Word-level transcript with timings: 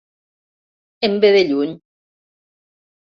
Em 1.07 1.19
ve 1.25 1.31
de 1.35 1.43
lluny. 1.51 1.77